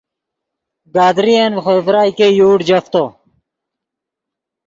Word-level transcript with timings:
گدرین 0.93 1.51
ڤے 1.55 1.61
خوئے 1.63 1.81
ڤرائے 1.85 2.11
ګئے 2.17 2.27
یوڑ 2.37 2.57
جفتو 2.67 3.03